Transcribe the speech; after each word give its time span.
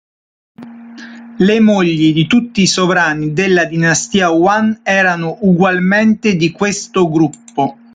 Le 1.47 1.59
mogli 1.59 2.11
di 2.11 2.25
tutti 2.25 2.63
i 2.63 2.65
sovrani 2.65 3.33
della 3.33 3.65
dinastia 3.65 4.29
Yuan 4.29 4.79
erano 4.81 5.37
ugualmente 5.41 6.35
di 6.35 6.49
questo 6.49 7.07
gruppo. 7.07 7.77